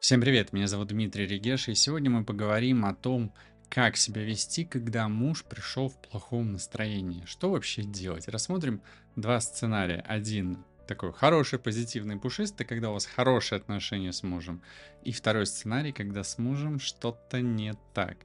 [0.00, 3.34] Всем привет, меня зовут Дмитрий Регеш, и сегодня мы поговорим о том,
[3.68, 7.26] как себя вести, когда муж пришел в плохом настроении.
[7.26, 8.26] Что вообще делать?
[8.26, 8.80] Рассмотрим
[9.14, 10.02] два сценария.
[10.08, 14.62] Один такой хороший, позитивный, пушистый, когда у вас хорошие отношения с мужем.
[15.04, 18.16] И второй сценарий, когда с мужем что-то не так.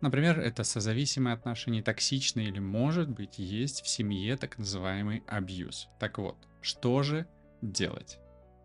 [0.00, 5.86] Например, это созависимые отношения, токсичные или, может быть, есть в семье так называемый абьюз.
[6.00, 7.28] Так вот, что же
[7.62, 8.18] делать?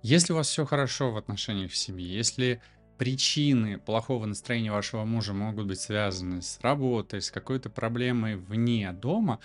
[0.08, 2.62] Если у вас все хорошо в отношениях в семье, если
[3.00, 9.40] причины плохого настроения вашего мужа могут быть связаны с работой, с какой-то проблемой вне дома,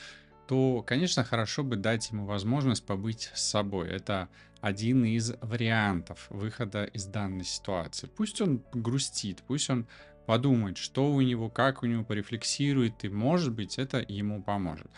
[0.47, 3.89] то, конечно, хорошо бы дать ему возможность побыть с собой.
[3.89, 4.29] Это
[4.61, 8.11] один из вариантов выхода из данной ситуации.
[8.15, 9.87] Пусть он грустит, пусть он
[10.27, 14.91] подумает, что у него, как у него, порефлексирует, и, может быть, это ему поможет.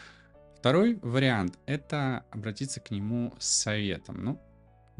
[0.59, 4.25] Второй вариант— это обратиться к нему с советом.
[4.25, 4.41] Ну,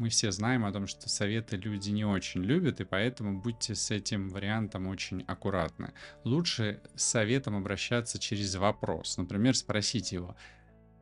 [0.03, 3.89] мы все знаем о том, что советы люди не очень любят, и поэтому будьте с
[3.89, 5.93] этим вариантом очень аккуратны.
[6.25, 9.15] Лучше с советом обращаться через вопрос.
[9.15, 10.35] Например, спросить его,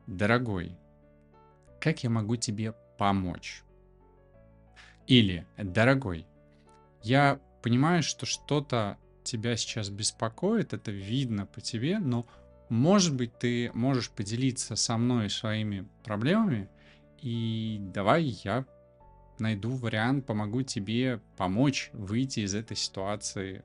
[0.06, 0.78] дорогой,
[1.80, 3.64] как я могу тебе помочь?
[5.08, 6.24] Или, дорогой,
[7.02, 12.24] я понимаю, что что-то тебя сейчас беспокоит, это видно по тебе, но
[12.68, 16.68] может быть ты можешь поделиться со мной своими проблемами,
[17.20, 18.64] и давай я
[19.42, 23.62] найду вариант, помогу тебе помочь выйти из этой ситуации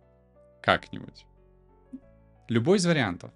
[0.62, 1.26] как-нибудь.
[2.50, 3.32] Любой из вариантов.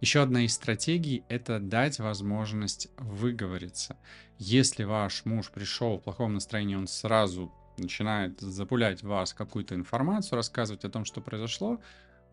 [0.00, 3.96] Еще одна из стратегий— это дать возможность выговориться.
[4.38, 10.84] Если ваш муж пришел в плохом настроении, он сразу начинает запулять вас какую-то информацию, рассказывать
[10.84, 11.80] о том, что произошло,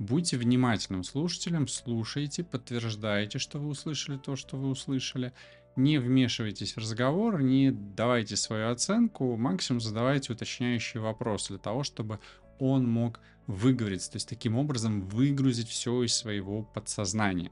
[0.01, 5.31] будьте внимательным слушателем, слушайте, подтверждайте, что вы услышали то, что вы услышали,
[5.75, 12.19] не вмешивайтесь в разговор, не давайте свою оценку, максимум задавайте уточняющие вопросы для того, чтобы
[12.59, 17.51] он мог выговориться, то есть таким образом выгрузить все из своего подсознания.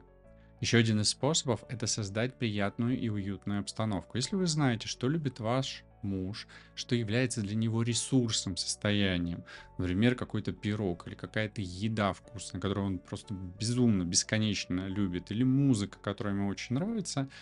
[0.59, 4.17] Еще один из способов– это создать приятную и уютную обстановку.
[4.17, 9.43] Если вы знаете, что любит ваш муж, что является для него ресурсом, состоянием,
[9.77, 15.97] например, какой-то пирог или какая-то еда вкусная, которую он просто безумно, бесконечно любит, или музыка,
[15.99, 17.27] которая ему очень нравится–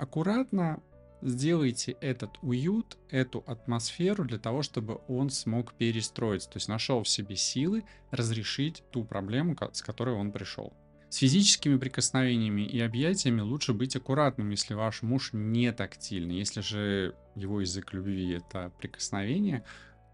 [0.00, 0.82] аккуратно
[1.20, 7.08] сделайте этот уют, эту атмосферу для того, чтобы он смог перестроиться, то есть нашел в
[7.08, 10.72] себе силы разрешить ту проблему, с которой он пришел.
[11.10, 16.36] С физическими прикосновениями и объятиями лучше быть аккуратным, если ваш муж не тактильный.
[16.36, 19.64] Если же его язык любви это прикосновение,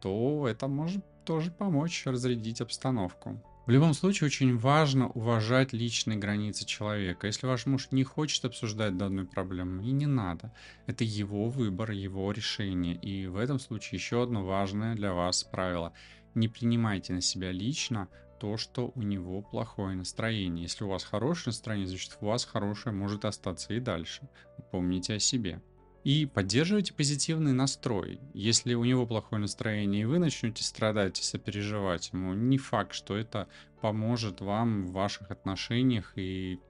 [0.01, 3.43] то это может тоже помочь разрядить обстановку.
[3.67, 7.27] В любом случае очень важно уважать личные границы человека.
[7.27, 10.51] Если ваш муж не хочет обсуждать данную проблему, и не надо.
[10.87, 12.95] Это его выбор, его решение.
[12.95, 15.93] И в этом случае еще одно важное для вас правило.
[16.35, 18.09] Не принимайте на себя лично
[18.39, 20.65] то, что у него плохое настроение.
[20.65, 24.29] Если у вас хорошее настроение, значит у вас хорошее может остаться и дальше.
[24.71, 25.61] Помните о себе.
[26.05, 28.21] И поддерживайте позитивный настрой.
[28.33, 33.17] Если у него плохое настроение, и вы начнете страдать и сопереживать ему, не факт, что
[33.17, 33.49] это
[33.81, 36.61] поможет вам в ваших отношениях и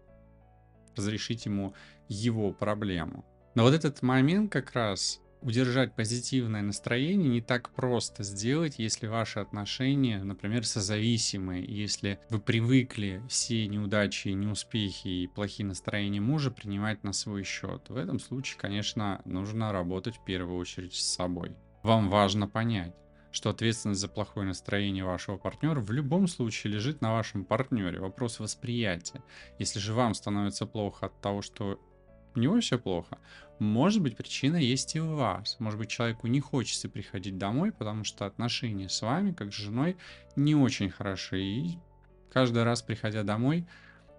[0.96, 1.74] разрешить ему
[2.08, 3.26] его проблему.
[3.54, 9.38] Но вот этот момент как раз удержать позитивное настроение не так просто сделать, если ваши
[9.38, 17.12] отношения, например, созависимые, если вы привыкли все неудачи, неуспехи и плохие настроения мужа принимать на
[17.12, 17.88] свой счет.
[17.88, 21.54] В этом случае, конечно, нужно работать в первую очередь с собой.
[21.84, 22.96] Вам важно понять,
[23.30, 28.00] что ответственность за плохое настроение вашего партнера в любом случае лежит на вашем партнере.
[28.00, 29.22] Вопрос восприятия.
[29.60, 31.78] Если же вам становится плохо от того, что
[32.38, 33.18] него все плохо,
[33.58, 35.56] может быть, причина есть и у вас.
[35.60, 39.96] Может быть, человеку не хочется приходить домой, потому что отношения с вами, как с женой,
[40.36, 41.40] не очень хороши.
[41.40, 41.78] И
[42.30, 43.66] каждый раз, приходя домой,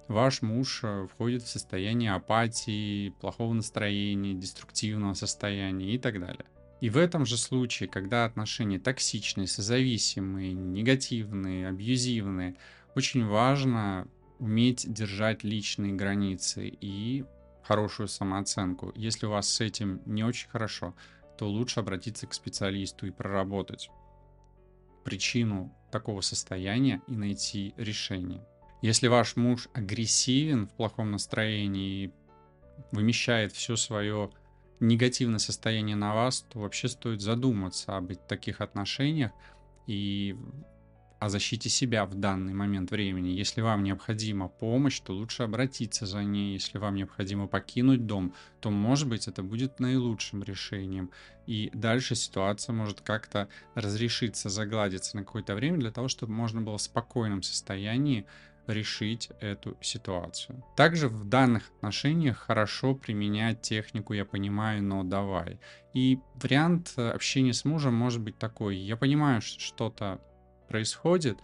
[0.08, 6.46] ваш муж э, входит в состояние апатии, плохого настроения, деструктивного состояния и так далее.
[6.82, 12.56] И в этом же случае, когда отношения токсичные, созависимые, негативные, абьюзивные,
[12.96, 14.08] очень важно
[14.40, 17.25] уметь держать личные границы и
[17.68, 18.94] хорошую самооценку.
[18.96, 20.96] Если у вас с этим не очень хорошо,
[21.38, 23.90] то лучше обратиться к специалисту и проработать
[25.04, 28.46] причину такого состояния и найти решение.
[28.81, 32.14] Если ваш муж агрессивен в плохом настроении и
[32.92, 34.31] вымещает все свое
[34.80, 39.31] негативное состояние на вас, то вообще стоит задуматься об таких отношениях
[39.88, 40.38] и
[41.19, 43.30] о защите себя в данный момент времени.
[43.30, 46.54] Если вам необходима помощь, то лучше обратиться за ней.
[46.54, 51.12] Если вам необходимо покинуть дом, то, может быть, это будет наилучшим решением.
[51.48, 56.78] И дальше ситуация может как-то разрешиться, загладиться на какое-то время для того, чтобы можно было
[56.78, 58.25] в спокойном состоянии
[58.68, 60.63] решить эту ситуацию.
[60.75, 65.60] Также в данных отношениях хорошо применять технику «я понимаю, но давай».
[65.94, 68.75] И вариант э, общения с мужем может быть такой.
[68.78, 70.20] Я понимаю, что что-то
[70.68, 71.40] происходит,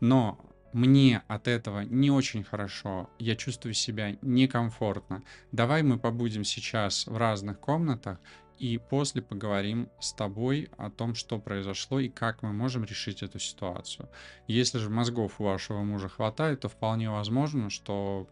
[0.00, 0.38] но
[0.72, 5.22] мне от этого не очень хорошо, я чувствую себя некомфортно.
[5.52, 8.18] Давай мы побудем сейчас в разных комнатах,
[8.60, 13.38] и после поговорим с тобой о том, что произошло и как мы можем решить эту
[13.38, 14.10] ситуацию.
[14.46, 18.28] Если же мозгов у вашего мужа хватает, то вполне возможно, что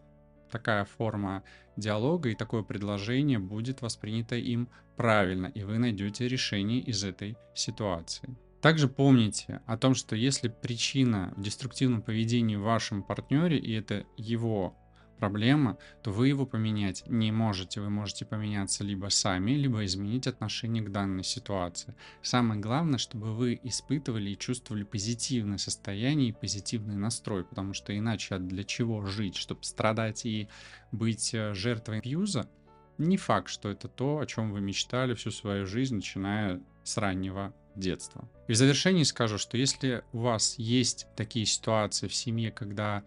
[0.51, 1.43] такая форма
[1.77, 8.37] диалога и такое предложение будет воспринято им правильно, и вы найдете решение из этой ситуации.
[8.61, 14.05] Также помните о том, что если причина в деструктивном поведении в вашем партнере, и это
[14.17, 14.75] его
[15.19, 17.81] проблема, то вы его поменять не можете.
[17.81, 21.95] Вы можете поменяться либо сами, либо изменить отношение к данной ситуации.
[22.21, 28.39] Самое главное, чтобы вы испытывали и чувствовали позитивное состояние и позитивный настрой, потому что иначе
[28.39, 30.47] для чего жить, чтобы страдать и
[30.91, 32.49] быть э, жертвой абьюза,
[32.99, 37.53] не факт, что это то, о чем вы мечтали всю свою жизнь, начиная с раннего
[37.75, 38.29] детства.
[38.47, 43.03] И в завершении скажу, что если у вас есть такие ситуации в семье, когда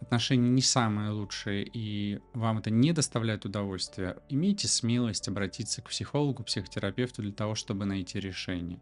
[0.00, 6.44] отношения не самые лучшие и вам это не доставляет удовольствия, имейте смелость обратиться к психологу,
[6.44, 8.80] психотерапевту для того, чтобы найти решение.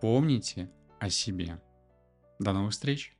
[0.00, 0.70] Помните
[1.00, 1.60] о себе.
[2.38, 3.17] До новых встреч!